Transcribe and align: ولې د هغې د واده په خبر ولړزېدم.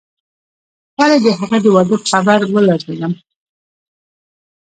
ولې 0.97 1.17
د 1.25 1.27
هغې 1.39 1.59
د 1.63 1.67
واده 1.75 1.95
په 2.01 2.07
خبر 2.11 2.39
ولړزېدم. 2.53 3.13